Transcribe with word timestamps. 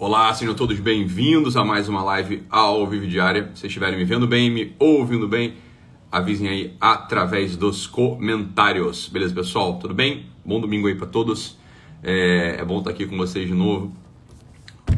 Olá, 0.00 0.32
sejam 0.32 0.54
todos 0.54 0.78
bem-vindos 0.78 1.56
a 1.56 1.64
mais 1.64 1.88
uma 1.88 2.04
live 2.04 2.44
ao 2.48 2.86
vivo 2.86 3.04
diária. 3.04 3.50
Se 3.56 3.66
estiverem 3.66 3.98
me 3.98 4.04
vendo 4.04 4.28
bem, 4.28 4.48
me 4.48 4.72
ouvindo 4.78 5.26
bem, 5.26 5.54
avisem 6.08 6.48
aí 6.48 6.76
através 6.80 7.56
dos 7.56 7.84
comentários. 7.88 9.08
Beleza, 9.08 9.34
pessoal? 9.34 9.76
Tudo 9.80 9.92
bem? 9.92 10.26
Bom 10.44 10.60
domingo 10.60 10.86
aí 10.86 10.94
para 10.94 11.08
todos. 11.08 11.58
É, 12.00 12.58
é, 12.60 12.64
bom 12.64 12.78
estar 12.78 12.90
aqui 12.90 13.06
com 13.06 13.16
vocês 13.16 13.48
de 13.48 13.54
novo. 13.54 13.92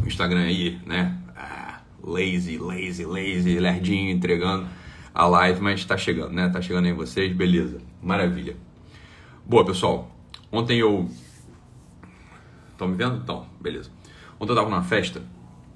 O 0.05 0.07
Instagram 0.07 0.41
aí, 0.41 0.79
né? 0.85 1.19
Ah, 1.35 1.81
lazy, 2.05 2.59
lazy, 2.59 3.07
lazy, 3.07 3.59
lerdinho 3.59 4.11
entregando 4.11 4.69
a 5.15 5.27
live, 5.27 5.63
mas 5.63 5.83
tá 5.83 5.97
chegando, 5.97 6.35
né? 6.35 6.51
Tá 6.51 6.61
chegando 6.61 6.85
aí 6.85 6.93
vocês, 6.93 7.35
beleza. 7.35 7.81
Maravilha. 8.03 8.55
Boa, 9.47 9.65
pessoal. 9.65 10.15
Ontem 10.53 10.79
eu. 10.79 11.09
Estão 12.73 12.87
me 12.87 12.97
vendo? 12.97 13.17
Então, 13.17 13.47
beleza. 13.59 13.99
Ontem 14.41 14.53
eu 14.53 14.57
tava 14.57 14.71
numa 14.71 14.83
festa 14.83 15.23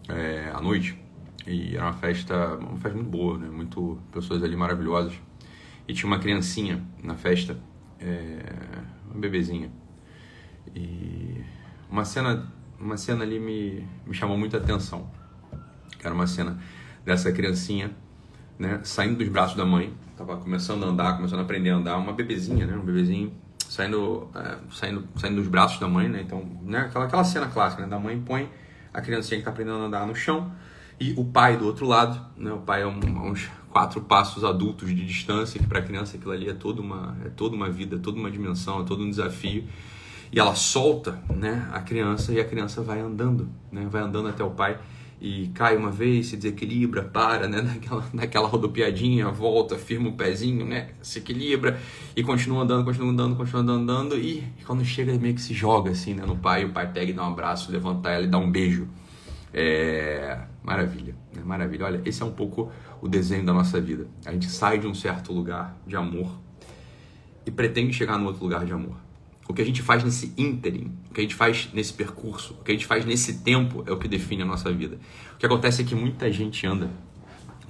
é, 0.09 0.51
à 0.55 0.59
noite 0.59 0.99
e 1.47 1.77
era 1.77 1.85
uma 1.85 1.93
festa, 1.93 2.57
uma 2.57 2.79
festa 2.79 2.97
muito 2.97 3.11
boa, 3.11 3.37
né? 3.37 3.47
Muito 3.47 3.99
pessoas 4.11 4.43
ali 4.43 4.57
maravilhosas. 4.57 5.13
E 5.87 5.93
tinha 5.93 6.07
uma 6.07 6.19
criancinha 6.19 6.83
na 7.03 7.15
festa, 7.15 7.59
é, 8.01 8.43
uma 9.11 9.21
bebezinha. 9.21 9.71
E 10.75 11.45
uma 11.91 12.07
cena, 12.07 12.51
uma 12.81 12.97
cena 12.97 13.23
ali 13.23 13.39
me, 13.39 13.87
me 14.07 14.15
chamou 14.15 14.39
muita 14.39 14.57
atenção. 14.57 15.11
Era 16.03 16.15
uma 16.15 16.27
cena 16.27 16.59
dessa 17.05 17.31
criancinha, 17.31 17.95
né, 18.59 18.81
saindo 18.83 19.19
dos 19.19 19.29
braços 19.29 19.59
da 19.59 19.67
mãe, 19.67 19.93
tava 20.17 20.39
começando 20.39 20.85
a 20.85 20.87
andar, 20.87 21.17
começando 21.17 21.41
a 21.41 21.43
aprender 21.43 21.69
a 21.69 21.77
andar, 21.77 21.99
uma 21.99 22.15
bebezinha, 22.15 22.67
né, 22.67 22.75
um 22.75 22.85
bebezinho 22.85 23.31
saindo, 23.71 24.29
é, 24.35 24.57
saindo, 24.71 25.09
saindo 25.17 25.37
dos 25.37 25.49
braços 25.49 25.79
da 25.79 25.89
mãe, 25.89 26.09
né? 26.09 26.23
Então, 26.23 26.45
né, 26.63 26.81
aquela, 26.81 27.05
aquela 27.07 27.25
cena 27.25 27.47
clássica, 27.47 27.83
né, 27.83 27.89
da 27.89 27.99
mãe 27.99 28.21
põe 28.21 28.51
a 28.93 29.01
criancinha 29.01 29.39
que 29.39 29.43
está 29.43 29.51
aprendendo 29.51 29.83
a 29.83 29.87
andar 29.87 30.07
no 30.07 30.15
chão 30.15 30.53
e 31.01 31.13
o 31.17 31.25
pai 31.25 31.57
do 31.57 31.67
outro 31.67 31.87
lado, 31.87 32.21
né? 32.37 32.53
O 32.53 32.59
pai 32.59 32.83
é 32.83 32.87
um, 32.87 32.99
uns 33.29 33.51
quatro 33.71 34.01
passos 34.01 34.45
adultos 34.45 34.89
de 34.89 35.05
distância, 35.05 35.61
que 35.61 35.67
para 35.67 35.81
a 35.81 35.83
criança 35.83 36.17
aquilo 36.17 36.33
ali 36.33 36.49
é 36.49 36.55
toda 36.55 36.81
uma 36.81 37.17
é 37.25 37.29
toda 37.29 37.57
uma 37.57 37.69
vida, 37.69 37.97
é 37.97 37.99
toda 37.99 38.19
uma 38.19 38.31
dimensão, 38.31 38.81
é 38.81 38.85
todo 38.85 39.03
um 39.03 39.11
desafio. 39.11 39.65
E 40.33 40.39
ela 40.39 40.55
solta, 40.55 41.21
né, 41.29 41.69
a 41.73 41.81
criança 41.81 42.33
e 42.33 42.41
a 42.41 42.45
criança 42.45 42.83
vai 42.83 43.01
andando, 43.01 43.49
né? 43.71 43.87
Vai 43.91 44.03
andando 44.03 44.29
até 44.29 44.45
o 44.45 44.51
pai 44.51 44.79
e 45.21 45.49
cai 45.55 45.77
uma 45.77 45.91
vez, 45.91 46.27
se 46.27 46.37
desequilibra, 46.37 47.03
para, 47.03 47.49
né, 47.49 47.61
naquela, 47.63 48.05
naquela 48.13 48.49
rodopiadinha, 48.49 49.29
volta, 49.31 49.77
firma 49.79 50.09
o 50.09 50.13
pezinho, 50.13 50.67
né, 50.67 50.91
se 51.03 51.19
equilibra 51.19 51.79
e 52.15 52.23
continua 52.23 52.63
andando, 52.63 52.85
continua 52.85 53.11
andando, 53.11 53.37
continua 53.37 53.63
andando, 53.63 53.83
andando 53.83 54.19
e, 54.19 54.45
e 54.59 54.65
quando 54.65 54.85
chega 54.85 55.13
meio 55.19 55.35
que 55.35 55.43
se 55.43 55.55
joga 55.55 55.91
assim, 55.91 56.15
né, 56.15 56.25
no 56.25 56.37
pai, 56.37 56.65
o 56.65 56.73
pai 56.73 56.93
pega 56.93 57.11
e 57.11 57.15
dá 57.15 57.25
um 57.25 57.33
abraço, 57.33 57.71
levanta 57.73 58.11
ela 58.11 58.25
e 58.25 58.29
dá 58.29 58.39
um 58.39 58.51
beijo. 58.51 58.89
É... 59.53 60.41
Maravilha, 60.65 61.15
né? 61.33 61.43
maravilha. 61.45 61.85
Olha, 61.85 62.03
esse 62.05 62.23
é 62.23 62.25
um 62.25 62.33
pouco 62.33 62.73
o 63.01 63.07
desenho 63.07 63.45
da 63.45 63.53
nossa 63.53 63.81
vida. 63.81 64.09
A 64.25 64.33
gente 64.33 64.51
sai 64.51 64.79
de 64.79 64.87
um 64.87 64.95
certo 64.95 65.33
lugar 65.33 65.77
de 65.87 65.95
amor 65.95 66.31
e 67.47 67.51
pretende 67.51 67.93
chegar 67.93 68.19
no 68.19 68.27
outro 68.27 68.43
lugar 68.43 68.65
de 68.65 68.73
amor. 68.73 68.97
O 69.47 69.53
que 69.53 69.61
a 69.61 69.65
gente 69.65 69.83
faz 69.83 70.03
nesse 70.03 70.33
ínterim, 70.39 70.91
o 71.11 71.15
que 71.15 71.21
a 71.21 71.23
gente 71.23 71.35
faz 71.35 71.69
nesse 71.73 71.93
percurso, 71.93 72.55
o 72.55 72.65
que 72.65 72.73
a 72.73 72.75
gente 72.75 72.87
faz 72.87 73.05
nesse 73.05 73.41
tempo 73.41 73.85
é 73.87 73.93
o 73.93 73.99
que 73.99 74.09
define 74.09 74.43
a 74.43 74.47
nossa 74.47 74.73
vida. 74.73 74.99
O 75.35 75.39
que 75.39 75.45
acontece 75.45 75.83
é 75.83 75.85
que 75.85 75.95
muita 75.95 76.33
gente 76.33 76.67
anda 76.67 76.91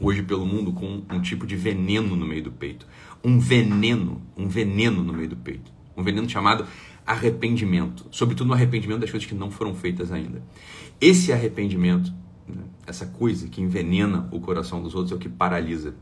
hoje 0.01 0.23
pelo 0.23 0.47
mundo 0.47 0.73
com 0.73 1.03
um 1.11 1.21
tipo 1.21 1.47
de 1.47 1.57
veneno 1.57 2.15
no 2.15 2.27
meio 2.27 2.45
do 2.45 2.53
peito. 2.53 2.87
Um 3.25 3.39
veneno, 3.41 4.23
um 4.37 4.47
veneno 4.47 5.03
no 5.03 5.13
meio 5.13 5.29
do 5.29 5.37
peito. 5.37 5.73
Um 5.97 6.03
veneno 6.03 6.29
chamado 6.29 6.67
arrependimento. 7.05 8.07
Sobretudo 8.11 8.49
no 8.49 8.55
arrependimento 8.55 9.01
das 9.01 9.11
coisas 9.11 9.29
que 9.29 9.35
não 9.35 9.51
foram 9.51 9.75
feitas 9.75 10.13
ainda. 10.13 10.43
Esse 11.01 11.33
arrependimento, 11.33 12.13
né, 12.47 12.63
essa 12.87 13.07
coisa 13.07 13.49
que 13.49 13.61
envenena 13.61 14.29
o 14.31 14.41
coração 14.41 14.81
dos 14.81 14.95
outros, 14.95 15.13
é 15.13 15.15
o 15.17 15.19
que 15.19 15.29
paralisa. 15.29 15.95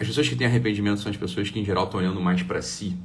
As 0.00 0.06
pessoas 0.06 0.28
que 0.28 0.36
têm 0.36 0.46
arrependimento 0.46 1.00
são 1.00 1.10
as 1.10 1.16
pessoas 1.16 1.50
que, 1.50 1.60
em 1.60 1.64
geral, 1.64 1.84
estão 1.84 2.00
olhando 2.00 2.20
mais 2.20 2.42
para 2.42 2.62
si 2.62 2.96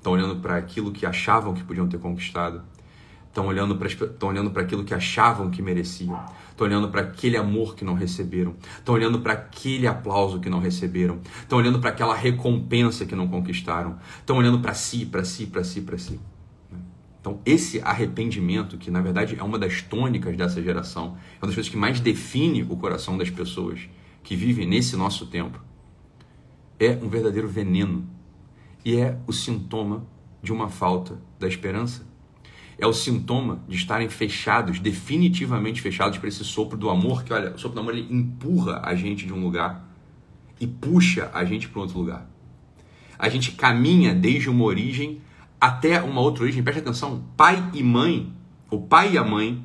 estão 0.00 0.14
olhando 0.14 0.36
para 0.36 0.56
aquilo 0.56 0.90
que 0.90 1.04
achavam 1.04 1.52
que 1.52 1.62
podiam 1.62 1.86
ter 1.86 1.98
conquistado, 1.98 2.62
estão 3.28 3.46
olhando 3.46 3.76
para 3.76 3.86
estão 3.86 4.30
olhando 4.30 4.50
para 4.50 4.62
aquilo 4.62 4.82
que 4.82 4.94
achavam 4.94 5.50
que 5.50 5.60
mereciam, 5.60 6.18
estão 6.50 6.66
olhando 6.66 6.88
para 6.88 7.02
aquele 7.02 7.36
amor 7.36 7.76
que 7.76 7.84
não 7.84 7.92
receberam, 7.92 8.54
estão 8.78 8.94
olhando 8.94 9.20
para 9.20 9.34
aquele 9.34 9.86
aplauso 9.86 10.40
que 10.40 10.48
não 10.48 10.58
receberam, 10.58 11.20
estão 11.42 11.58
olhando 11.58 11.78
para 11.78 11.90
aquela 11.90 12.14
recompensa 12.14 13.04
que 13.04 13.14
não 13.14 13.28
conquistaram, 13.28 13.98
estão 14.18 14.38
olhando 14.38 14.58
para 14.60 14.72
si, 14.72 15.04
para 15.04 15.22
si, 15.22 15.46
para 15.46 15.62
si, 15.62 15.82
para 15.82 15.98
si. 15.98 16.18
Então, 17.20 17.38
esse 17.44 17.82
arrependimento, 17.82 18.78
que 18.78 18.90
na 18.90 19.02
verdade 19.02 19.36
é 19.38 19.42
uma 19.42 19.58
das 19.58 19.82
tônicas 19.82 20.34
dessa 20.34 20.62
geração, 20.62 21.18
é 21.34 21.44
uma 21.44 21.48
das 21.48 21.54
coisas 21.54 21.68
que 21.68 21.76
mais 21.76 22.00
define 22.00 22.62
o 22.62 22.76
coração 22.76 23.18
das 23.18 23.28
pessoas 23.28 23.80
que 24.22 24.34
vivem 24.34 24.66
nesse 24.66 24.96
nosso 24.96 25.26
tempo, 25.26 25.60
é 26.78 26.98
um 27.02 27.10
verdadeiro 27.10 27.46
veneno 27.46 28.08
e 28.84 28.96
é 28.96 29.18
o 29.26 29.32
sintoma 29.32 30.06
de 30.42 30.52
uma 30.52 30.68
falta 30.68 31.20
da 31.38 31.46
esperança. 31.46 32.06
É 32.78 32.86
o 32.86 32.92
sintoma 32.92 33.62
de 33.68 33.76
estarem 33.76 34.08
fechados, 34.08 34.80
definitivamente 34.80 35.82
fechados 35.82 36.18
para 36.18 36.28
esse 36.28 36.42
sopro 36.44 36.78
do 36.78 36.88
amor, 36.88 37.24
que 37.24 37.32
olha, 37.32 37.50
o 37.54 37.58
sopro 37.58 37.74
do 37.74 37.80
amor 37.80 37.94
ele 37.94 38.06
empurra 38.10 38.80
a 38.82 38.94
gente 38.94 39.26
de 39.26 39.32
um 39.32 39.42
lugar 39.42 39.86
e 40.58 40.66
puxa 40.66 41.30
a 41.34 41.44
gente 41.44 41.68
para 41.68 41.80
outro 41.80 41.98
lugar. 41.98 42.26
A 43.18 43.28
gente 43.28 43.52
caminha 43.52 44.14
desde 44.14 44.48
uma 44.48 44.64
origem 44.64 45.20
até 45.60 46.00
uma 46.00 46.22
outra 46.22 46.44
origem. 46.44 46.62
Preste 46.62 46.80
atenção, 46.80 47.22
pai 47.36 47.62
e 47.74 47.82
mãe, 47.82 48.32
o 48.70 48.80
pai 48.80 49.12
e 49.12 49.18
a 49.18 49.24
mãe, 49.24 49.62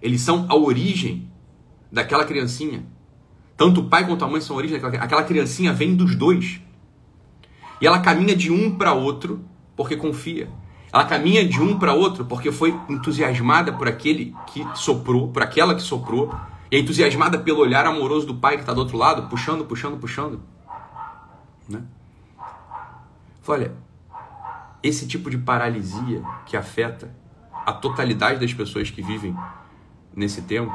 eles 0.00 0.20
são 0.20 0.46
a 0.48 0.56
origem 0.56 1.30
daquela 1.92 2.24
criancinha. 2.24 2.84
Tanto 3.56 3.82
o 3.82 3.84
pai 3.84 4.04
quanto 4.04 4.24
a 4.24 4.28
mãe 4.28 4.40
são 4.40 4.56
a 4.56 4.58
origem 4.58 4.80
daquela 4.80 5.04
Aquela 5.04 5.22
criancinha 5.22 5.72
vem 5.72 5.94
dos 5.94 6.16
dois. 6.16 6.60
E 7.82 7.86
ela 7.86 7.98
caminha 7.98 8.36
de 8.36 8.52
um 8.52 8.76
para 8.76 8.92
outro 8.92 9.44
porque 9.74 9.96
confia. 9.96 10.48
Ela 10.92 11.04
caminha 11.04 11.44
de 11.44 11.60
um 11.60 11.76
para 11.76 11.92
outro 11.92 12.24
porque 12.24 12.52
foi 12.52 12.78
entusiasmada 12.88 13.72
por 13.72 13.88
aquele 13.88 14.36
que 14.46 14.64
soprou, 14.76 15.32
por 15.32 15.42
aquela 15.42 15.74
que 15.74 15.82
soprou, 15.82 16.32
e 16.70 16.76
é 16.76 16.78
entusiasmada 16.78 17.40
pelo 17.40 17.58
olhar 17.58 17.84
amoroso 17.84 18.24
do 18.24 18.36
pai 18.36 18.54
que 18.54 18.60
está 18.60 18.72
do 18.72 18.78
outro 18.78 18.96
lado, 18.96 19.28
puxando, 19.28 19.64
puxando, 19.64 19.98
puxando. 19.98 20.40
Né? 21.68 21.82
Olha, 23.48 23.74
esse 24.80 25.08
tipo 25.08 25.28
de 25.28 25.38
paralisia 25.38 26.22
que 26.46 26.56
afeta 26.56 27.12
a 27.66 27.72
totalidade 27.72 28.38
das 28.38 28.54
pessoas 28.54 28.90
que 28.90 29.02
vivem 29.02 29.36
nesse 30.14 30.42
tempo 30.42 30.72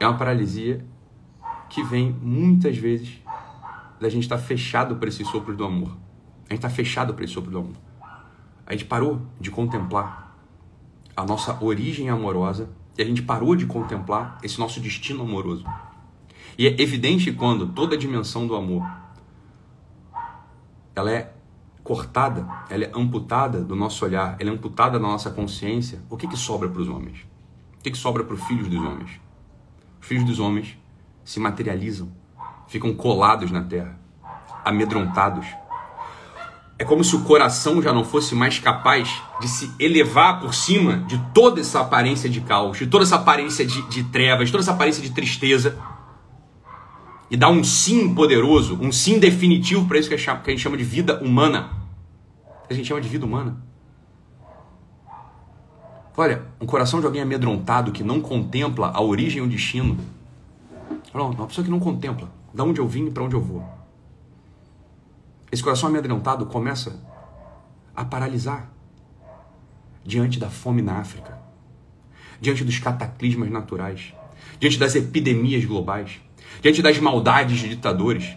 é 0.00 0.06
uma 0.06 0.18
paralisia 0.18 0.84
que 1.68 1.84
vem 1.84 2.10
muitas 2.20 2.76
vezes 2.76 3.23
da 4.04 4.10
gente 4.10 4.24
estar 4.24 4.36
tá 4.36 4.42
fechado 4.42 4.96
para 4.96 5.08
esse 5.08 5.24
sopro 5.24 5.56
do 5.56 5.64
amor. 5.64 5.96
A 6.46 6.52
gente 6.52 6.58
está 6.58 6.68
fechado 6.68 7.14
para 7.14 7.24
esse 7.24 7.32
sopro 7.32 7.50
do 7.50 7.58
amor. 7.58 7.76
A 8.66 8.72
gente 8.72 8.84
parou 8.84 9.22
de 9.40 9.50
contemplar 9.50 10.36
a 11.16 11.24
nossa 11.24 11.56
origem 11.64 12.10
amorosa 12.10 12.68
e 12.98 13.02
a 13.02 13.04
gente 13.06 13.22
parou 13.22 13.56
de 13.56 13.64
contemplar 13.64 14.38
esse 14.42 14.58
nosso 14.58 14.78
destino 14.78 15.22
amoroso. 15.22 15.64
E 16.58 16.66
é 16.66 16.82
evidente 16.82 17.32
quando 17.32 17.68
toda 17.68 17.94
a 17.94 17.98
dimensão 17.98 18.46
do 18.46 18.54
amor 18.54 18.86
ela 20.94 21.10
é 21.10 21.32
cortada, 21.82 22.46
ela 22.68 22.84
é 22.84 22.92
amputada 22.94 23.64
do 23.64 23.74
nosso 23.74 24.04
olhar, 24.04 24.36
ela 24.38 24.50
é 24.50 24.52
amputada 24.52 24.98
da 24.98 25.06
nossa 25.06 25.30
consciência, 25.30 26.02
o 26.10 26.16
que, 26.18 26.28
que 26.28 26.36
sobra 26.36 26.68
para 26.68 26.82
os 26.82 26.88
homens? 26.88 27.26
O 27.78 27.82
que, 27.82 27.90
que 27.90 27.98
sobra 27.98 28.22
para 28.22 28.34
os 28.34 28.44
filhos 28.44 28.68
dos 28.68 28.80
homens? 28.80 29.18
Os 29.98 30.06
filhos 30.06 30.24
dos 30.24 30.38
homens 30.38 30.76
se 31.24 31.40
materializam 31.40 32.12
ficam 32.66 32.94
colados 32.94 33.50
na 33.50 33.62
terra, 33.62 33.98
amedrontados. 34.64 35.46
É 36.76 36.84
como 36.84 37.04
se 37.04 37.14
o 37.14 37.22
coração 37.22 37.80
já 37.80 37.92
não 37.92 38.04
fosse 38.04 38.34
mais 38.34 38.58
capaz 38.58 39.22
de 39.40 39.46
se 39.46 39.72
elevar 39.78 40.40
por 40.40 40.52
cima 40.52 40.98
de 41.06 41.18
toda 41.32 41.60
essa 41.60 41.80
aparência 41.80 42.28
de 42.28 42.40
caos, 42.40 42.78
de 42.78 42.86
toda 42.86 43.04
essa 43.04 43.16
aparência 43.16 43.64
de, 43.64 43.80
de 43.82 44.04
trevas, 44.04 44.46
de 44.46 44.52
toda 44.52 44.64
essa 44.64 44.72
aparência 44.72 45.02
de 45.02 45.10
tristeza. 45.10 45.78
E 47.30 47.36
dar 47.36 47.48
um 47.48 47.62
sim 47.62 48.12
poderoso, 48.14 48.76
um 48.80 48.90
sim 48.90 49.18
definitivo 49.18 49.86
para 49.86 49.98
isso 49.98 50.08
que 50.08 50.14
a 50.14 50.18
gente 50.18 50.60
chama 50.60 50.76
de 50.76 50.84
vida 50.84 51.20
humana. 51.22 51.70
A 52.68 52.74
gente 52.74 52.88
chama 52.88 53.00
de 53.00 53.08
vida 53.08 53.24
humana. 53.24 53.56
Olha, 56.16 56.42
um 56.60 56.66
coração 56.66 57.00
de 57.00 57.06
alguém 57.06 57.22
amedrontado 57.22 57.92
que 57.92 58.02
não 58.02 58.20
contempla 58.20 58.90
a 58.92 59.00
origem 59.00 59.42
e 59.42 59.46
o 59.46 59.48
destino. 59.48 59.96
Olha, 61.12 61.24
uma 61.24 61.46
pessoa 61.46 61.64
que 61.64 61.70
não 61.70 61.80
contempla 61.80 62.28
de 62.54 62.62
onde 62.62 62.80
eu 62.80 62.86
vim 62.86 63.06
e 63.06 63.10
para 63.10 63.24
onde 63.24 63.34
eu 63.34 63.40
vou. 63.40 63.64
Esse 65.50 65.62
coração 65.62 65.88
amedrontado 65.88 66.46
começa 66.46 67.02
a 67.94 68.04
paralisar 68.04 68.72
diante 70.04 70.38
da 70.38 70.48
fome 70.48 70.80
na 70.80 70.98
África, 70.98 71.36
diante 72.40 72.62
dos 72.64 72.78
cataclismas 72.78 73.50
naturais, 73.50 74.14
diante 74.60 74.78
das 74.78 74.94
epidemias 74.94 75.64
globais, 75.64 76.20
diante 76.62 76.80
das 76.80 76.98
maldades 76.98 77.58
de 77.58 77.68
ditadores, 77.70 78.36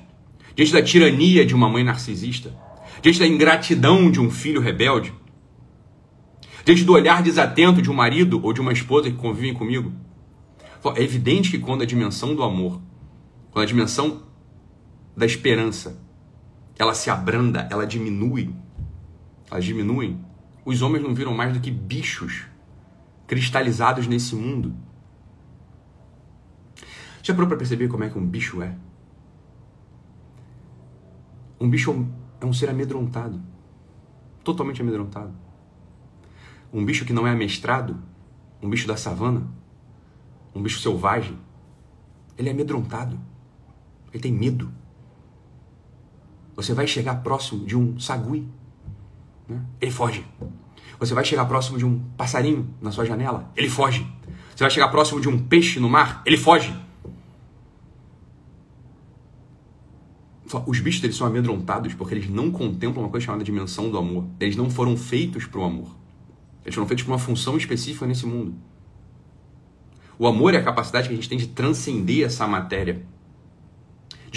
diante 0.56 0.74
da 0.74 0.82
tirania 0.82 1.46
de 1.46 1.54
uma 1.54 1.70
mãe 1.70 1.84
narcisista, 1.84 2.56
diante 3.02 3.20
da 3.20 3.28
ingratidão 3.28 4.10
de 4.10 4.20
um 4.20 4.32
filho 4.32 4.62
rebelde, 4.62 5.14
diante 6.66 6.84
do 6.84 6.94
olhar 6.94 7.22
desatento 7.22 7.82
de 7.82 7.92
um 7.92 7.94
marido 7.94 8.40
ou 8.44 8.52
de 8.52 8.62
uma 8.62 8.74
esposa 8.74 9.12
que 9.12 9.18
convivem 9.18 9.54
comigo. 9.54 9.94
É 10.96 11.04
evidente 11.04 11.52
que 11.52 11.60
quando 11.60 11.82
a 11.82 11.86
dimensão 11.86 12.34
do 12.34 12.44
amor, 12.44 12.82
quando 13.58 13.64
a 13.64 13.70
dimensão 13.70 14.22
da 15.16 15.26
esperança, 15.26 16.00
ela 16.78 16.94
se 16.94 17.10
abranda, 17.10 17.68
ela 17.72 17.88
diminui, 17.88 18.54
elas 19.50 19.66
diminuem, 19.66 20.24
os 20.64 20.84
homens 20.84 21.02
não 21.02 21.16
viram 21.16 21.34
mais 21.34 21.52
do 21.54 21.60
que 21.60 21.72
bichos 21.72 22.46
cristalizados 23.26 24.06
nesse 24.06 24.36
mundo. 24.36 24.76
Já 27.24 27.34
parou 27.34 27.48
para 27.48 27.58
perceber 27.58 27.88
como 27.88 28.04
é 28.04 28.12
que 28.12 28.20
um 28.20 28.28
bicho 28.28 28.62
é? 28.62 28.76
Um 31.60 31.68
bicho 31.68 32.08
é 32.40 32.46
um 32.46 32.54
ser 32.54 32.70
amedrontado. 32.70 33.42
Totalmente 34.44 34.84
amedrontado. 34.84 35.34
Um 36.72 36.86
bicho 36.86 37.06
que 37.06 37.12
não 37.12 37.26
é 37.26 37.32
amestrado, 37.32 37.98
um 38.62 38.70
bicho 38.70 38.88
da 38.88 38.96
savana, 38.96 39.48
um 40.54 40.62
bicho 40.62 40.80
selvagem, 40.80 41.36
ele 42.38 42.50
é 42.50 42.52
amedrontado. 42.52 43.20
Ele 44.14 44.22
tem 44.22 44.32
medo. 44.32 44.72
Você 46.56 46.74
vai 46.74 46.88
chegar 46.88 47.16
próximo 47.16 47.66
de 47.66 47.78
um 47.78 48.00
sagui, 48.00 48.48
né? 49.48 49.64
ele 49.80 49.92
foge. 49.92 50.26
Você 51.00 51.14
vai 51.14 51.24
chegar 51.24 51.46
próximo 51.46 51.78
de 51.78 51.86
um 51.86 52.00
passarinho 52.18 52.68
na 52.82 52.92
sua 52.92 53.06
janela, 53.06 53.52
ele 53.56 53.70
foge. 53.70 54.06
Você 54.56 54.64
vai 54.64 54.72
chegar 54.72 54.88
próximo 54.88 55.22
de 55.22 55.30
um 55.30 55.38
peixe 55.38 55.80
no 55.80 55.88
mar, 55.88 56.22
ele 56.26 56.38
foge. 56.38 56.76
Os 60.66 60.80
bichos 60.80 61.04
eles 61.04 61.16
são 61.16 61.28
amedrontados 61.28 61.94
porque 61.94 62.16
eles 62.16 62.30
não 62.30 62.50
contemplam 62.50 63.04
uma 63.04 63.12
coisa 63.12 63.26
chamada 63.26 63.44
dimensão 63.44 63.92
do 63.92 63.98
amor. 63.98 64.26
Eles 64.40 64.56
não 64.56 64.70
foram 64.70 64.96
feitos 64.96 65.46
para 65.46 65.60
o 65.60 65.64
amor. 65.64 65.96
Eles 66.64 66.74
foram 66.74 66.88
feitos 66.88 67.04
para 67.04 67.14
uma 67.14 67.20
função 67.20 67.58
específica 67.58 68.08
nesse 68.08 68.26
mundo. 68.26 68.56
O 70.18 70.26
amor 70.26 70.54
é 70.54 70.58
a 70.58 70.64
capacidade 70.64 71.08
que 71.08 71.14
a 71.14 71.16
gente 71.16 71.30
tem 71.30 71.38
de 71.38 71.48
transcender 71.48 72.26
essa 72.26 72.48
matéria, 72.48 73.06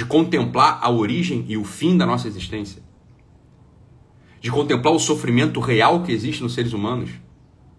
de 0.00 0.06
contemplar 0.06 0.78
a 0.80 0.88
origem 0.88 1.44
e 1.46 1.58
o 1.58 1.62
fim 1.62 1.94
da 1.94 2.06
nossa 2.06 2.26
existência, 2.26 2.82
de 4.40 4.50
contemplar 4.50 4.94
o 4.94 4.98
sofrimento 4.98 5.60
real 5.60 6.02
que 6.02 6.10
existe 6.10 6.42
nos 6.42 6.54
seres 6.54 6.72
humanos, 6.72 7.10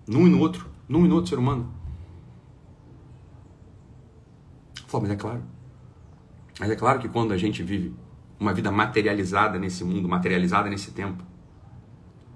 num 0.06 0.28
e 0.28 0.30
no 0.30 0.40
outro, 0.40 0.70
num 0.88 1.04
e 1.04 1.08
no 1.08 1.16
outro 1.16 1.32
ser 1.32 1.40
humano. 1.40 1.74
Pô, 4.88 5.02
mas 5.02 5.10
é 5.10 5.16
claro. 5.16 5.42
Mas 6.60 6.70
é 6.70 6.76
claro 6.76 7.00
que 7.00 7.10
quando 7.10 7.32
a 7.32 7.38
gente 7.40 7.64
vive 7.64 7.92
uma 8.40 8.54
vida 8.54 8.72
materializada 8.72 9.58
nesse 9.58 9.84
mundo, 9.84 10.08
materializada 10.08 10.70
nesse 10.70 10.92
tempo. 10.92 11.24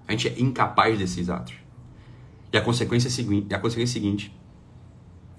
A 0.08 0.14
gente 0.14 0.30
é 0.30 0.40
incapaz 0.40 0.98
desses 0.98 1.30
atos. 1.30 1.54
E 2.52 2.58
a 2.58 2.62
consequência 2.64 3.08
é 3.08 3.54
a 3.54 3.60
consequência 3.60 4.00
é 4.00 4.02
seguinte. 4.02 4.36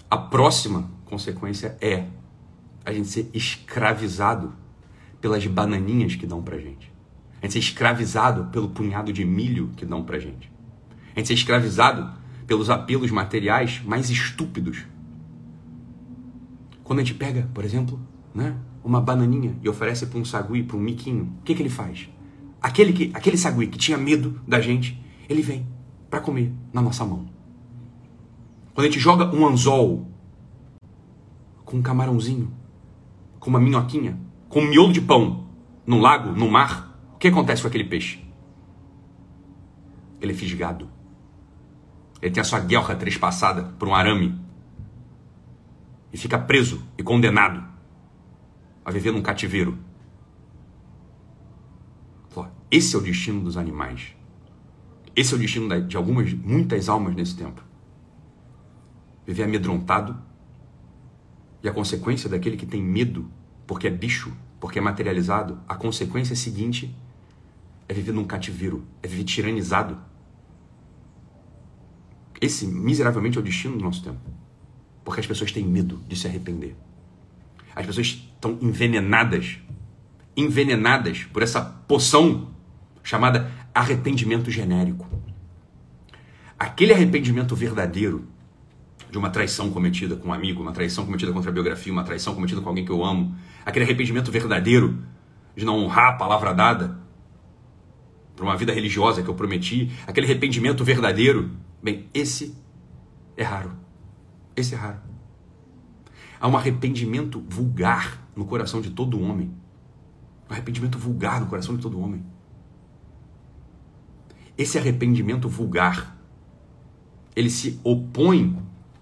A 0.09 0.17
próxima 0.17 0.89
consequência 1.03 1.77
é 1.81 2.05
a 2.87 2.93
gente 2.93 3.09
ser 3.09 3.29
escravizado 3.33 4.53
pelas 5.19 5.45
bananinhas 5.45 6.15
que 6.15 6.25
dão 6.25 6.41
pra 6.41 6.57
gente. 6.57 6.89
A 7.41 7.45
gente 7.45 7.51
ser 7.51 7.59
escravizado 7.59 8.45
pelo 8.45 8.69
punhado 8.69 9.11
de 9.11 9.25
milho 9.25 9.71
que 9.75 9.85
dão 9.85 10.05
pra 10.05 10.17
gente. 10.17 10.49
A 11.13 11.19
gente 11.19 11.27
ser 11.27 11.33
escravizado 11.33 12.17
pelos 12.47 12.69
apelos 12.69 13.11
materiais 13.11 13.81
mais 13.83 14.09
estúpidos. 14.09 14.85
Quando 16.81 16.99
a 16.99 17.03
gente 17.03 17.15
pega, 17.15 17.49
por 17.53 17.65
exemplo, 17.65 17.99
né, 18.33 18.55
uma 18.81 19.01
bananinha 19.01 19.57
e 19.61 19.67
oferece 19.67 20.05
para 20.05 20.19
um 20.19 20.23
sagui, 20.23 20.63
para 20.63 20.77
um 20.77 20.79
miquinho, 20.79 21.35
o 21.41 21.43
que, 21.43 21.53
que 21.53 21.61
ele 21.61 21.69
faz? 21.69 22.07
Aquele, 22.61 22.93
que, 22.93 23.11
aquele 23.13 23.37
sagui 23.37 23.67
que 23.67 23.77
tinha 23.77 23.97
medo 23.97 24.39
da 24.47 24.61
gente, 24.61 24.97
ele 25.27 25.41
vem 25.41 25.67
para 26.09 26.21
comer 26.21 26.53
na 26.71 26.81
nossa 26.81 27.03
mão. 27.03 27.27
Quando 28.73 28.85
a 28.85 28.89
gente 28.89 28.99
joga 29.01 29.35
um 29.35 29.45
anzol 29.45 30.07
com 31.65 31.75
um 31.75 31.81
camarãozinho, 31.81 32.49
com 33.47 33.51
uma 33.51 33.61
minhoquinha, 33.61 34.19
com 34.49 34.59
um 34.59 34.67
miolo 34.67 34.91
de 34.91 34.99
pão 34.99 35.47
no 35.85 36.01
lago, 36.01 36.33
no 36.33 36.51
mar, 36.51 36.99
o 37.13 37.17
que 37.17 37.29
acontece 37.29 37.61
com 37.61 37.69
aquele 37.69 37.85
peixe? 37.85 38.21
Ele 40.19 40.33
é 40.33 40.35
fisgado. 40.35 40.89
Ele 42.21 42.33
tem 42.33 42.41
a 42.41 42.43
sua 42.43 42.59
guerra 42.59 42.93
trespassada 42.93 43.63
por 43.79 43.87
um 43.87 43.95
arame 43.95 44.37
e 46.11 46.17
fica 46.17 46.37
preso 46.37 46.83
e 46.97 47.03
condenado 47.03 47.63
a 48.83 48.91
viver 48.91 49.13
num 49.13 49.21
cativeiro. 49.21 49.77
Esse 52.69 52.97
é 52.97 52.99
o 52.99 53.01
destino 53.01 53.39
dos 53.39 53.55
animais. 53.55 54.13
Esse 55.15 55.33
é 55.33 55.37
o 55.37 55.39
destino 55.39 55.87
de 55.87 55.95
algumas, 55.95 56.33
muitas 56.33 56.89
almas 56.89 57.15
nesse 57.15 57.37
tempo. 57.37 57.63
Viver 59.25 59.43
amedrontado 59.43 60.21
e 61.63 61.69
a 61.69 61.73
consequência 61.73 62.29
daquele 62.29 62.57
que 62.57 62.65
tem 62.65 62.81
medo, 62.81 63.31
porque 63.67 63.87
é 63.87 63.91
bicho, 63.91 64.33
porque 64.59 64.79
é 64.79 64.81
materializado, 64.81 65.59
a 65.67 65.75
consequência 65.75 66.35
seguinte 66.35 66.95
é 67.87 67.93
viver 67.93 68.13
num 68.13 68.23
cativeiro, 68.23 68.83
é 69.03 69.07
viver 69.07 69.25
tiranizado. 69.25 69.97
Esse, 72.39 72.65
miseravelmente, 72.65 73.37
é 73.37 73.41
o 73.41 73.43
destino 73.43 73.77
do 73.77 73.83
nosso 73.83 74.03
tempo. 74.03 74.19
Porque 75.03 75.19
as 75.19 75.27
pessoas 75.27 75.51
têm 75.51 75.65
medo 75.65 76.01
de 76.07 76.15
se 76.15 76.27
arrepender. 76.27 76.75
As 77.75 77.85
pessoas 77.85 78.07
estão 78.07 78.57
envenenadas, 78.61 79.59
envenenadas 80.35 81.23
por 81.25 81.43
essa 81.43 81.61
poção 81.61 82.51
chamada 83.03 83.51
arrependimento 83.73 84.49
genérico. 84.49 85.07
Aquele 86.57 86.93
arrependimento 86.93 87.55
verdadeiro 87.55 88.27
de 89.09 89.17
uma 89.17 89.29
traição 89.29 89.69
cometida 89.71 90.15
com 90.15 90.29
um 90.29 90.33
amigo, 90.33 90.61
uma 90.61 90.71
traição 90.71 91.05
cometida 91.05 91.31
contra 91.31 91.49
a 91.49 91.53
biografia, 91.53 91.91
uma 91.91 92.03
traição 92.03 92.35
cometida 92.35 92.61
com 92.61 92.69
alguém 92.69 92.85
que 92.85 92.91
eu 92.91 93.03
amo, 93.03 93.35
aquele 93.65 93.85
arrependimento 93.85 94.31
verdadeiro 94.31 95.03
de 95.55 95.65
não 95.65 95.77
honrar 95.77 96.09
a 96.09 96.13
palavra 96.13 96.53
dada 96.53 96.99
para 98.35 98.45
uma 98.45 98.55
vida 98.55 98.71
religiosa 98.71 99.23
que 99.23 99.29
eu 99.29 99.33
prometi, 99.33 99.91
aquele 100.05 100.27
arrependimento 100.27 100.83
verdadeiro, 100.83 101.51
bem, 101.81 102.07
esse 102.13 102.55
é 103.35 103.43
raro. 103.43 103.71
Esse 104.55 104.75
é 104.75 104.77
raro. 104.77 104.99
Há 106.39 106.47
um 106.47 106.55
arrependimento 106.55 107.43
vulgar 107.49 108.27
no 108.35 108.45
coração 108.45 108.79
de 108.79 108.91
todo 108.91 109.19
homem. 109.19 109.51
Um 110.49 110.53
arrependimento 110.53 110.99
vulgar 110.99 111.41
no 111.41 111.47
coração 111.47 111.75
de 111.75 111.81
todo 111.81 111.99
homem. 111.99 112.23
Esse 114.55 114.77
arrependimento 114.77 115.49
vulgar, 115.49 116.17
ele 117.35 117.49
se 117.49 117.79
opõe 117.83 118.57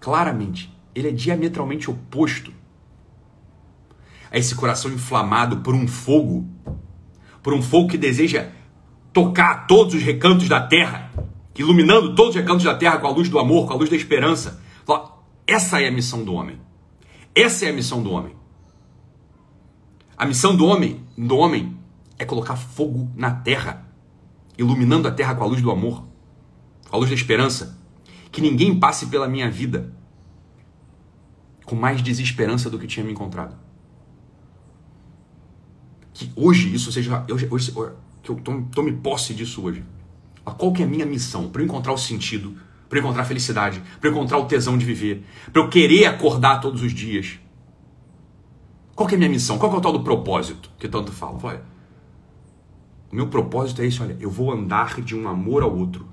claramente, 0.06 0.72
ele 0.94 1.08
é 1.08 1.12
diametralmente 1.12 1.89
oposto 1.89 2.53
a 4.29 4.38
esse 4.38 4.53
coração 4.53 4.91
inflamado 4.91 5.62
por 5.62 5.74
um 5.74 5.88
fogo, 5.88 6.48
por 7.41 7.56
um 7.56 7.62
fogo 7.63 7.89
que 7.89 7.98
deseja 7.98 8.50
tocar 9.12 9.65
todos 9.65 9.96
os 9.96 10.03
recantos 10.03 10.48
da 10.48 10.62
terra, 10.62 11.12
iluminando 11.58 12.13
todos 12.13 12.36
os 12.36 12.39
recantos 12.39 12.63
da 12.63 12.75
terra 12.75 13.00
com 13.00 13.08
a 13.08 13.10
luz 13.10 13.29
do 13.29 13.39
amor, 13.39 13.65
com 13.65 13.74
a 13.74 13.75
luz 13.75 13.89
da 13.89 13.96
esperança. 13.96 14.62
Essa 15.48 15.82
é 15.82 15.88
a 15.88 15.91
missão 15.91 16.24
do 16.24 16.36
homem. 16.36 16.62
Essa 17.34 17.65
é 17.65 17.70
a 17.70 17.74
missão 17.74 18.03
do 18.03 18.12
homem. 18.12 18.36
A 20.15 20.24
missão 20.27 20.56
do 20.56 20.68
homem, 20.68 21.03
do 21.18 21.36
homem 21.36 21.75
é 22.20 22.25
colocar 22.25 22.56
fogo 22.56 23.12
na 23.15 23.32
terra, 23.32 23.89
iluminando 24.56 25.08
a 25.08 25.12
terra 25.12 25.34
com 25.34 25.44
a 25.44 25.48
luz 25.48 25.63
do 25.63 25.72
amor, 25.72 26.06
com 26.88 26.96
a 26.96 27.00
luz 27.00 27.10
da 27.10 27.15
esperança. 27.15 27.84
Que 28.32 28.41
ninguém 28.41 28.77
passe 28.77 29.08
pela 29.08 29.27
minha 29.27 29.50
vida 29.50 29.96
com 31.65 31.75
mais 31.75 32.01
desesperança 32.01 32.69
do 32.69 32.77
que 32.77 32.88
tinha 32.88 33.05
me 33.05 33.12
encontrado. 33.12 33.55
Que 36.13 36.31
hoje 36.36 36.74
isso 36.74 36.91
seja. 36.91 37.25
Hoje, 37.29 37.48
hoje 37.50 37.74
que 38.24 38.31
eu 38.31 38.36
tome, 38.36 38.67
tome 38.74 38.93
posse 38.93 39.34
disso 39.34 39.63
hoje. 39.63 39.84
Qual 40.43 40.72
que 40.72 40.84
é 40.84 40.86
a 40.86 40.89
minha 40.89 41.05
missão? 41.05 41.50
Para 41.50 41.62
eu 41.62 41.65
encontrar 41.65 41.91
o 41.91 41.98
sentido, 41.98 42.55
para 42.88 43.00
eu 43.00 43.03
encontrar 43.03 43.25
felicidade, 43.25 43.81
para 44.00 44.10
eu 44.10 44.13
encontrar 44.13 44.38
o 44.38 44.45
tesão 44.45 44.77
de 44.77 44.86
viver, 44.86 45.25
para 45.51 45.62
eu 45.62 45.69
querer 45.69 46.05
acordar 46.05 46.62
todos 46.62 46.81
os 46.81 46.93
dias. 46.93 47.39
Qual 48.95 49.10
é 49.10 49.15
a 49.15 49.17
minha 49.17 49.29
missão? 49.29 49.57
Qual 49.57 49.74
é 49.74 49.77
o 49.77 49.81
tal 49.81 49.91
do 49.91 50.03
propósito 50.03 50.69
que 50.79 50.88
tanto 50.88 51.12
falo? 51.12 51.39
Olha, 51.43 51.62
o 53.12 53.15
meu 53.15 53.27
propósito 53.27 53.81
é 53.81 53.86
isso, 53.86 54.03
olha, 54.03 54.15
eu 54.19 54.29
vou 54.29 54.51
andar 54.51 55.01
de 55.01 55.15
um 55.15 55.27
amor 55.27 55.63
ao 55.63 55.75
outro. 55.75 56.07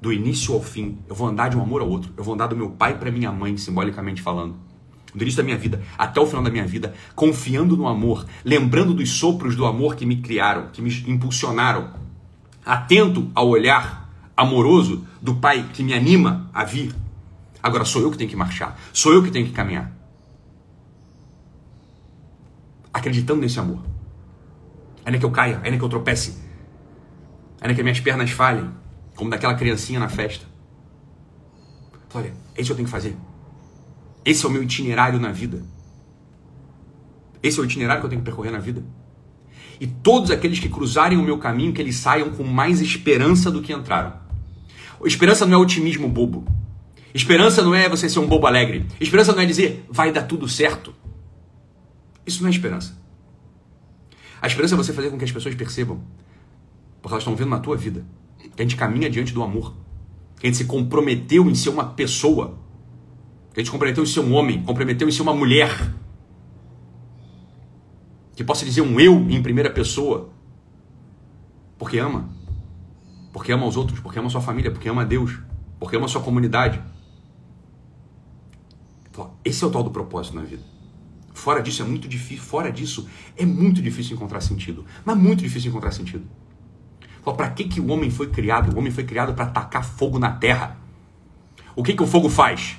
Do 0.00 0.12
início 0.12 0.54
ao 0.54 0.62
fim, 0.62 0.98
eu 1.08 1.14
vou 1.14 1.28
andar 1.28 1.50
de 1.50 1.56
um 1.56 1.62
amor 1.62 1.82
ao 1.82 1.88
outro. 1.88 2.12
Eu 2.16 2.24
vou 2.24 2.34
andar 2.34 2.46
do 2.46 2.56
meu 2.56 2.70
pai 2.70 2.98
para 2.98 3.10
minha 3.10 3.30
mãe, 3.30 3.56
simbolicamente 3.56 4.22
falando. 4.22 4.56
Do 5.14 5.22
início 5.22 5.36
da 5.36 5.42
minha 5.42 5.58
vida 5.58 5.82
até 5.98 6.20
o 6.20 6.26
final 6.26 6.42
da 6.42 6.50
minha 6.50 6.66
vida, 6.66 6.94
confiando 7.14 7.76
no 7.76 7.86
amor, 7.86 8.24
lembrando 8.44 8.94
dos 8.94 9.10
sopros 9.10 9.54
do 9.56 9.66
amor 9.66 9.96
que 9.96 10.06
me 10.06 10.16
criaram, 10.16 10.68
que 10.72 10.80
me 10.80 10.90
impulsionaram, 11.06 11.92
atento 12.64 13.30
ao 13.34 13.48
olhar 13.48 14.08
amoroso 14.36 15.04
do 15.20 15.34
Pai 15.34 15.68
que 15.74 15.82
me 15.82 15.92
anima 15.92 16.48
a 16.54 16.64
vir. 16.64 16.94
Agora 17.62 17.84
sou 17.84 18.00
eu 18.00 18.10
que 18.10 18.16
tenho 18.16 18.30
que 18.30 18.36
marchar, 18.36 18.78
sou 18.92 19.12
eu 19.12 19.22
que 19.22 19.30
tenho 19.30 19.46
que 19.46 19.52
caminhar. 19.52 19.92
Acreditando 22.92 23.40
nesse 23.40 23.60
amor. 23.60 23.82
Ainda 25.04 25.18
que 25.18 25.24
eu 25.24 25.30
caia, 25.30 25.60
ainda 25.62 25.76
que 25.76 25.84
eu 25.84 25.88
tropece, 25.88 26.38
ainda 27.60 27.74
que 27.74 27.82
minhas 27.82 28.00
pernas 28.00 28.30
falhem, 28.30 28.70
como 29.20 29.30
daquela 29.30 29.54
criancinha 29.54 30.00
na 30.00 30.08
festa. 30.08 30.46
Olha, 32.14 32.32
isso 32.56 32.64
que 32.64 32.72
eu 32.72 32.76
tenho 32.76 32.86
que 32.86 32.90
fazer. 32.90 33.14
Esse 34.24 34.46
é 34.46 34.48
o 34.48 34.50
meu 34.50 34.62
itinerário 34.62 35.20
na 35.20 35.30
vida. 35.30 35.62
Esse 37.42 37.58
é 37.58 37.62
o 37.62 37.66
itinerário 37.66 38.00
que 38.00 38.06
eu 38.06 38.08
tenho 38.08 38.22
que 38.22 38.24
percorrer 38.24 38.50
na 38.50 38.58
vida. 38.58 38.82
E 39.78 39.86
todos 39.86 40.30
aqueles 40.30 40.58
que 40.58 40.70
cruzarem 40.70 41.18
o 41.18 41.22
meu 41.22 41.36
caminho, 41.36 41.70
que 41.70 41.82
eles 41.82 41.96
saiam 41.96 42.30
com 42.30 42.44
mais 42.44 42.80
esperança 42.80 43.50
do 43.50 43.60
que 43.60 43.74
entraram. 43.74 44.14
Esperança 45.04 45.44
não 45.44 45.58
é 45.58 45.60
otimismo 45.60 46.08
bobo. 46.08 46.46
Esperança 47.12 47.60
não 47.60 47.74
é 47.74 47.90
você 47.90 48.08
ser 48.08 48.20
um 48.20 48.26
bobo 48.26 48.46
alegre. 48.46 48.86
Esperança 48.98 49.34
não 49.34 49.42
é 49.42 49.44
dizer 49.44 49.84
vai 49.90 50.10
dar 50.10 50.22
tudo 50.22 50.48
certo. 50.48 50.94
Isso 52.26 52.40
não 52.40 52.48
é 52.48 52.50
esperança. 52.50 52.98
A 54.40 54.46
esperança 54.46 54.74
é 54.74 54.78
você 54.78 54.94
fazer 54.94 55.10
com 55.10 55.18
que 55.18 55.24
as 55.24 55.32
pessoas 55.32 55.54
percebam, 55.54 56.02
porque 57.02 57.12
elas 57.12 57.22
estão 57.22 57.36
vendo 57.36 57.50
na 57.50 57.58
tua 57.58 57.76
vida, 57.76 58.02
que 58.54 58.62
a 58.62 58.64
gente 58.64 58.76
caminha 58.76 59.08
diante 59.08 59.32
do 59.32 59.42
amor, 59.42 59.74
que 60.38 60.46
a 60.46 60.50
gente 60.50 60.58
se 60.58 60.64
comprometeu 60.64 61.48
em 61.50 61.54
ser 61.54 61.70
uma 61.70 61.84
pessoa, 61.84 62.58
que 63.52 63.58
a 63.58 63.60
gente 63.60 63.66
se 63.66 63.72
comprometeu 63.72 64.02
em 64.04 64.06
ser 64.06 64.20
um 64.20 64.32
homem, 64.32 64.62
comprometeu 64.62 65.08
em 65.08 65.12
ser 65.12 65.22
uma 65.22 65.34
mulher, 65.34 65.92
que 68.34 68.44
possa 68.44 68.64
dizer 68.64 68.80
um 68.80 68.98
eu 68.98 69.14
em 69.30 69.42
primeira 69.42 69.70
pessoa, 69.70 70.30
porque 71.78 71.98
ama, 71.98 72.30
porque 73.32 73.52
ama 73.52 73.66
os 73.66 73.76
outros, 73.76 74.00
porque 74.00 74.18
ama 74.18 74.30
sua 74.30 74.40
família, 74.40 74.70
porque 74.70 74.88
ama 74.88 75.04
Deus, 75.04 75.38
porque 75.78 75.96
ama 75.96 76.08
sua 76.08 76.22
comunidade. 76.22 76.82
Esse 79.44 79.62
é 79.62 79.66
o 79.66 79.70
tal 79.70 79.82
do 79.82 79.90
propósito 79.90 80.36
na 80.36 80.42
vida. 80.42 80.62
Fora 81.34 81.62
disso 81.62 81.82
é 81.82 81.84
muito 81.84 82.08
difícil, 82.08 82.42
fora 82.42 82.70
disso 82.70 83.08
é 83.36 83.44
muito 83.44 83.80
difícil 83.82 84.16
encontrar 84.16 84.40
sentido, 84.40 84.84
mas 85.04 85.16
muito 85.16 85.42
difícil 85.42 85.70
encontrar 85.70 85.92
sentido. 85.92 86.26
Para 87.24 87.50
que, 87.50 87.64
que 87.64 87.80
o 87.80 87.88
homem 87.90 88.10
foi 88.10 88.28
criado? 88.28 88.74
O 88.74 88.78
homem 88.78 88.90
foi 88.90 89.04
criado 89.04 89.34
para 89.34 89.46
tacar 89.46 89.84
fogo 89.84 90.18
na 90.18 90.32
terra. 90.32 90.78
O 91.76 91.82
que, 91.82 91.94
que 91.94 92.02
o 92.02 92.06
fogo 92.06 92.28
faz? 92.28 92.76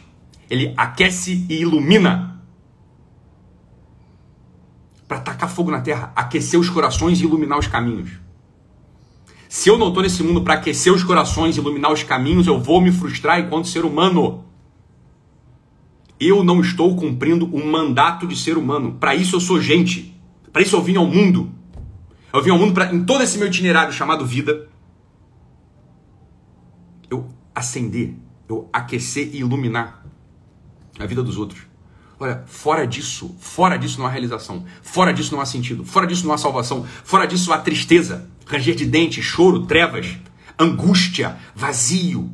Ele 0.50 0.74
aquece 0.76 1.46
e 1.50 1.62
ilumina 1.62 2.42
para 5.08 5.20
tacar 5.20 5.50
fogo 5.50 5.72
na 5.72 5.82
terra, 5.82 6.12
aquecer 6.16 6.60
os 6.60 6.70
corações 6.70 7.20
e 7.20 7.24
iluminar 7.24 7.60
os 7.60 7.68
caminhos. 7.68 8.12
Se 9.50 9.70
eu 9.70 9.78
não 9.78 9.90
estou 9.90 10.02
nesse 10.02 10.24
mundo 10.24 10.42
para 10.42 10.54
aquecer 10.54 10.94
os 10.94 11.04
corações 11.04 11.58
e 11.58 11.60
iluminar 11.60 11.92
os 11.92 12.04
caminhos, 12.04 12.48
eu 12.48 12.58
vou 12.58 12.80
me 12.80 12.92
frustrar 12.92 13.40
enquanto 13.40 13.68
ser 13.68 13.84
humano. 13.84 14.46
Eu 16.18 16.44
não 16.44 16.62
estou 16.62 16.96
cumprindo 16.96 17.50
um 17.54 17.70
mandato 17.70 18.26
de 18.26 18.36
ser 18.38 18.58
humano. 18.58 18.94
Para 18.94 19.14
isso 19.14 19.36
eu 19.36 19.42
sou 19.42 19.60
gente. 19.60 20.18
Para 20.54 20.62
isso 20.62 20.76
eu 20.76 20.82
vim 20.82 20.96
ao 20.96 21.06
mundo. 21.06 21.52
Eu 22.34 22.42
vim 22.42 22.52
ao 22.52 22.58
mundo 22.58 22.74
para, 22.74 22.94
em 22.94 23.04
todo 23.04 23.24
esse 23.24 23.38
meu 23.38 23.48
itinerário 23.48 23.92
chamado 23.92 24.26
vida, 24.26 24.70
eu 27.10 27.28
acender, 27.54 28.16
eu 28.48 28.70
aquecer 28.72 29.30
e 29.34 29.40
iluminar 29.40 30.06
a 30.98 31.06
vida 31.06 31.22
dos 31.22 31.38
outros. 31.38 31.68
Olha, 32.20 32.44
fora 32.46 32.86
disso, 32.86 33.36
fora 33.40 33.78
disso 33.78 34.00
não 34.00 34.06
há 34.06 34.10
realização, 34.10 34.64
fora 34.82 35.12
disso 35.12 35.34
não 35.34 35.42
há 35.42 35.46
sentido, 35.46 35.84
fora 35.84 36.06
disso 36.06 36.26
não 36.26 36.34
há 36.34 36.38
salvação, 36.38 36.86
fora 37.04 37.26
disso 37.26 37.52
há 37.52 37.58
tristeza, 37.58 38.30
ranger 38.46 38.76
de 38.76 38.86
dentes, 38.86 39.26
choro, 39.26 39.66
trevas, 39.66 40.18
angústia, 40.58 41.38
vazio. 41.56 42.32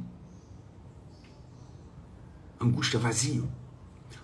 Angústia, 2.60 3.00
vazio. 3.00 3.50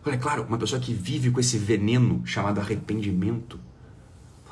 Olha, 0.06 0.18
claro, 0.18 0.44
uma 0.44 0.58
pessoa 0.58 0.82
que 0.82 0.94
vive 0.94 1.32
com 1.32 1.40
esse 1.40 1.58
veneno 1.58 2.22
chamado 2.26 2.60
arrependimento, 2.60 3.58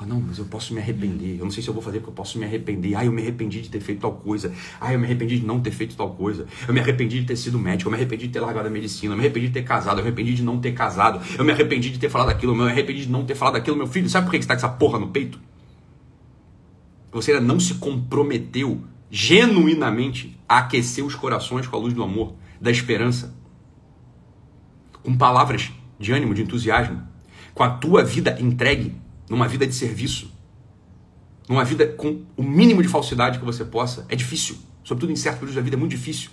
Fala, 0.02 0.14
não, 0.14 0.20
mas 0.20 0.38
eu 0.38 0.44
posso 0.46 0.74
me 0.74 0.80
arrepender. 0.80 1.38
Eu 1.38 1.44
não 1.44 1.50
sei 1.50 1.62
se 1.62 1.68
eu 1.68 1.74
vou 1.74 1.82
fazer 1.82 1.98
porque 2.00 2.10
eu 2.10 2.14
posso 2.14 2.36
me 2.36 2.44
arrepender. 2.44 2.96
Ah, 2.96 3.04
eu 3.04 3.12
me 3.12 3.22
arrependi 3.22 3.60
de 3.60 3.68
ter 3.68 3.80
feito 3.80 4.00
tal 4.00 4.12
coisa. 4.12 4.52
Ah, 4.80 4.92
eu 4.92 4.98
me 4.98 5.04
arrependi 5.04 5.38
de 5.38 5.46
não 5.46 5.60
ter 5.60 5.70
feito 5.70 5.94
tal 5.96 6.10
coisa. 6.10 6.46
Eu 6.66 6.74
me 6.74 6.80
arrependi 6.80 7.20
de 7.20 7.26
ter 7.26 7.36
sido 7.36 7.58
médico. 7.58 7.88
Eu 7.88 7.92
me 7.92 7.96
arrependi 7.96 8.26
de 8.26 8.32
ter 8.32 8.40
largado 8.40 8.66
a 8.66 8.70
medicina. 8.70 9.12
Eu 9.12 9.16
me 9.16 9.22
arrependi 9.22 9.46
de 9.46 9.52
ter 9.52 9.62
casado. 9.62 9.98
Eu 9.98 10.02
me 10.02 10.08
arrependi 10.08 10.34
de 10.34 10.42
não 10.42 10.58
ter 10.58 10.72
casado. 10.72 11.20
Eu 11.38 11.44
me 11.44 11.52
arrependi 11.52 11.90
de 11.90 12.00
ter 12.00 12.08
falado 12.08 12.30
aquilo. 12.30 12.52
Eu 12.52 12.56
me 12.56 12.68
arrependi 12.68 13.02
de 13.02 13.12
não 13.12 13.24
ter 13.24 13.36
falado 13.36 13.56
aquilo. 13.56 13.76
Meu 13.76 13.86
filho, 13.86 14.08
sabe 14.08 14.26
por 14.26 14.32
que 14.32 14.38
você 14.38 14.42
está 14.42 14.54
com 14.54 14.66
essa 14.66 14.68
porra 14.68 14.98
no 14.98 15.08
peito? 15.08 15.38
Você 17.12 17.32
ainda 17.32 17.44
não 17.44 17.60
se 17.60 17.74
comprometeu 17.74 18.82
genuinamente 19.08 20.36
a 20.48 20.58
aquecer 20.58 21.04
os 21.04 21.14
corações 21.14 21.68
com 21.68 21.76
a 21.76 21.78
luz 21.78 21.94
do 21.94 22.02
amor, 22.02 22.34
da 22.60 22.72
esperança, 22.72 23.36
com 25.02 25.16
palavras 25.16 25.70
de 26.00 26.10
ânimo, 26.12 26.34
de 26.34 26.42
entusiasmo, 26.42 27.02
com 27.54 27.62
a 27.62 27.70
tua 27.70 28.02
vida 28.02 28.36
entregue 28.40 29.01
numa 29.32 29.48
vida 29.48 29.66
de 29.66 29.74
serviço, 29.74 30.30
numa 31.48 31.64
vida 31.64 31.86
com 31.86 32.22
o 32.36 32.42
mínimo 32.42 32.82
de 32.82 32.88
falsidade 32.88 33.38
que 33.38 33.44
você 33.46 33.64
possa, 33.64 34.04
é 34.10 34.14
difícil. 34.14 34.58
Sobretudo 34.84 35.10
em 35.10 35.16
certos 35.16 35.40
períodos 35.40 35.54
da 35.54 35.62
vida 35.62 35.74
é 35.74 35.78
muito 35.78 35.92
difícil. 35.92 36.30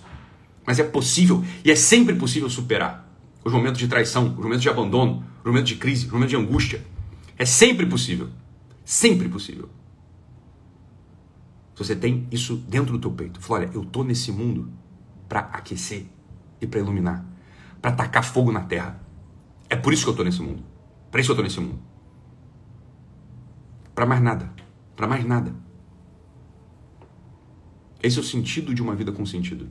Mas 0.66 0.78
é 0.78 0.84
possível 0.84 1.42
e 1.64 1.70
é 1.70 1.74
sempre 1.74 2.14
possível 2.14 2.50
superar 2.50 3.10
os 3.42 3.54
momentos 3.54 3.78
de 3.78 3.88
traição, 3.88 4.28
os 4.28 4.44
momentos 4.44 4.60
de 4.60 4.68
abandono, 4.68 5.24
os 5.38 5.46
momentos 5.46 5.70
de 5.70 5.76
crise, 5.76 6.04
os 6.04 6.12
momentos 6.12 6.30
de 6.30 6.36
angústia. 6.36 6.84
É 7.38 7.46
sempre 7.46 7.86
possível. 7.86 8.28
Sempre 8.84 9.30
possível. 9.30 9.70
Se 11.74 11.84
você 11.84 11.96
tem 11.96 12.28
isso 12.30 12.56
dentro 12.68 12.92
do 12.92 12.98
teu 12.98 13.12
peito, 13.12 13.40
fala, 13.40 13.60
olha, 13.60 13.70
eu 13.72 13.82
tô 13.82 14.04
nesse 14.04 14.30
mundo 14.30 14.70
para 15.26 15.40
aquecer 15.40 16.04
e 16.60 16.66
para 16.66 16.80
iluminar, 16.80 17.24
para 17.80 17.92
tacar 17.92 18.22
fogo 18.22 18.52
na 18.52 18.60
terra. 18.60 19.00
É 19.70 19.76
por 19.76 19.90
isso 19.90 20.04
que 20.04 20.10
eu 20.10 20.14
tô 20.14 20.22
nesse 20.22 20.42
mundo. 20.42 20.62
Para 21.10 21.22
isso 21.22 21.32
eu 21.32 21.36
tô 21.36 21.42
nesse 21.42 21.60
mundo. 21.60 21.89
Para 24.00 24.06
mais 24.06 24.22
nada. 24.22 24.50
Para 24.96 25.06
mais 25.06 25.26
nada. 25.26 25.54
Esse 28.02 28.16
é 28.16 28.22
o 28.22 28.24
sentido 28.24 28.74
de 28.74 28.80
uma 28.80 28.94
vida 28.94 29.12
com 29.12 29.26
sentido. 29.26 29.68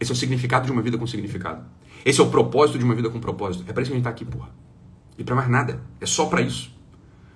Esse 0.00 0.10
é 0.10 0.14
o 0.14 0.16
significado 0.16 0.64
de 0.64 0.72
uma 0.72 0.80
vida 0.80 0.96
com 0.96 1.06
significado. 1.06 1.66
Esse 2.02 2.22
é 2.22 2.24
o 2.24 2.30
propósito 2.30 2.78
de 2.78 2.84
uma 2.86 2.94
vida 2.94 3.10
com 3.10 3.20
propósito. 3.20 3.66
É 3.68 3.72
para 3.74 3.82
isso 3.82 3.90
que 3.90 3.96
a 3.96 3.98
gente 3.98 4.04
tá 4.04 4.08
aqui, 4.08 4.24
porra. 4.24 4.48
E 5.18 5.22
para 5.22 5.34
mais 5.34 5.50
nada. 5.50 5.82
É 6.00 6.06
só 6.06 6.24
para 6.24 6.40
isso. 6.40 6.74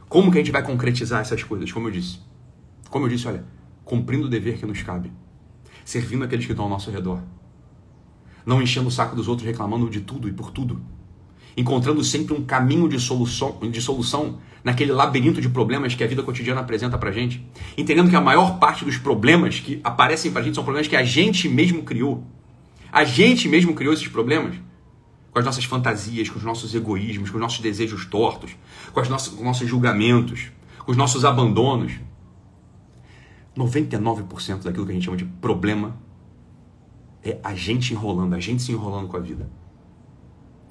Como 0.09 0.33
que 0.33 0.39
a 0.39 0.41
gente 0.41 0.51
vai 0.51 0.63
concretizar 0.63 1.21
essas 1.21 1.43
coisas? 1.43 1.71
Como 1.71 1.89
eu 1.89 1.93
disse. 1.93 2.21
Como 2.89 3.05
eu 3.05 3.11
disse, 3.11 3.29
olha, 3.29 3.45
cumprindo 3.85 4.25
o 4.25 4.31
dever 4.31 4.57
que 4.57 4.65
nos 4.65 4.83
cabe. 4.83 5.13
Servindo 5.85 6.25
aqueles 6.25 6.47
que 6.47 6.53
estão 6.53 6.65
ao 6.65 6.71
nosso 6.71 6.91
redor. 6.91 7.23
Não 8.47 8.63
enchendo 8.63 8.89
o 8.89 8.91
saco 8.91 9.15
dos 9.15 9.29
outros 9.29 9.47
reclamando 9.47 9.91
de 9.91 10.01
tudo 10.01 10.27
e 10.27 10.33
por 10.33 10.51
tudo. 10.51 10.81
Encontrando 11.57 12.03
sempre 12.03 12.35
um 12.35 12.45
caminho 12.45 12.89
de 12.89 12.99
solução, 12.99 13.59
de 13.61 13.81
solução 13.81 14.39
naquele 14.65 14.93
labirinto 14.93 15.41
de 15.41 15.49
problemas 15.49 15.95
que 15.95 16.03
a 16.03 16.07
vida 16.07 16.23
cotidiana 16.23 16.63
apresenta 16.63 16.97
pra 16.97 17.13
gente, 17.13 17.47
entendendo 17.77 18.09
que 18.09 18.17
a 18.17 18.21
maior 18.21 18.59
parte 18.59 18.85
dos 18.85 18.97
problemas 18.97 19.61
que 19.61 19.79
aparecem 19.85 20.33
pra 20.33 20.43
gente 20.43 20.55
são 20.55 20.65
problemas 20.65 20.89
que 20.89 20.97
a 20.97 21.05
gente 21.05 21.49
mesmo 21.49 21.83
criou. 21.83 22.25
A 22.91 23.05
gente 23.05 23.47
mesmo 23.49 23.75
criou 23.75 23.93
esses 23.93 24.09
problemas 24.09 24.55
com 25.31 25.39
as 25.39 25.45
nossas 25.45 25.65
fantasias, 25.65 26.31
com 26.31 26.39
os 26.39 26.45
nossos 26.45 26.75
egoísmos, 26.75 27.29
com 27.29 27.37
os 27.37 27.43
nossos 27.43 27.61
desejos 27.61 28.07
tortos, 28.07 28.53
com, 28.93 29.01
as 29.01 29.09
nossas, 29.09 29.35
com 29.35 29.41
os 29.41 29.45
nossos 29.45 29.69
julgamentos, 29.69 30.53
com 30.79 30.93
os 30.93 30.97
nossos 30.97 31.25
abandonos. 31.25 31.93
99% 33.57 34.63
daquilo 34.63 34.87
que 34.87 34.93
a 34.93 34.95
gente 34.95 35.05
chama 35.05 35.17
de 35.17 35.25
problema 35.25 35.97
é 37.23 37.39
a 37.43 37.55
gente 37.55 37.93
enrolando, 37.93 38.35
a 38.35 38.41
gente 38.41 38.63
se 38.63 38.73
enrolando 38.73 39.09
com 39.09 39.17
a 39.17 39.21
vida. 39.21 39.51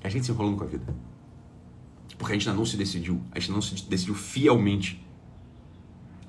É 0.04 0.08
a 0.08 0.10
gente 0.10 0.26
se 0.26 0.32
enrolando 0.32 0.58
com 0.58 0.66
a 0.66 0.68
vida. 0.68 0.94
Porque 2.18 2.34
a 2.34 2.36
gente 2.36 2.48
ainda 2.48 2.60
não 2.60 2.66
se 2.66 2.78
decidiu, 2.78 3.22
a 3.32 3.40
gente 3.40 3.52
não 3.52 3.62
se 3.62 3.90
decidiu 3.90 4.14
fielmente 4.14 5.04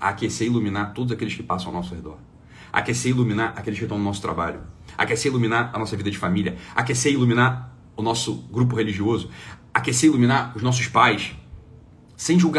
a 0.00 0.10
aquecer 0.10 0.46
e 0.46 0.50
iluminar 0.50 0.94
todos 0.94 1.12
aqueles 1.12 1.34
que 1.34 1.42
passam 1.42 1.68
ao 1.68 1.74
nosso 1.74 1.94
redor. 1.94 2.18
Aquecer 2.72 3.10
e 3.10 3.14
iluminar 3.14 3.52
aqueles 3.56 3.78
que 3.78 3.84
estão 3.84 3.98
no 3.98 4.04
nosso 4.04 4.22
trabalho. 4.22 4.60
Aquecer 4.96 5.30
e 5.30 5.30
iluminar 5.30 5.70
a 5.72 5.78
nossa 5.78 5.96
vida 5.96 6.10
de 6.10 6.18
família. 6.18 6.56
Aquecer 6.74 7.12
e 7.12 7.14
iluminar 7.14 7.76
o 7.96 8.02
nosso 8.02 8.34
grupo 8.50 8.76
religioso. 8.76 9.30
Aquecer 9.72 10.08
e 10.08 10.12
iluminar 10.12 10.52
os 10.56 10.62
nossos 10.62 10.86
pais. 10.88 11.34
Sem 12.16 12.38
julgar 12.38 12.52